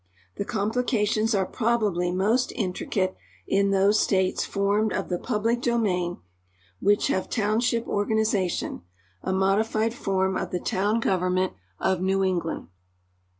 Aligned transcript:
I'he 0.35 0.45
complications 0.45 1.35
are 1.35 1.45
probably 1.45 2.11
most 2.11 2.51
intricate 2.53 3.15
in 3.45 3.69
those 3.69 3.99
states 3.99 4.43
formed 4.43 4.93
of 4.93 5.09
the 5.09 5.19
public 5.19 5.61
domain 5.61 6.17
which 6.79 7.09
have 7.09 7.29
township 7.29 7.85
organization, 7.87 8.81
a 9.21 9.31
modified 9.31 9.93
form 9.93 10.37
of 10.37 10.49
the 10.49 10.59
town 10.59 11.01
government 11.01 11.53
of 11.79 12.01
New 12.01 12.23
England. 12.23 12.69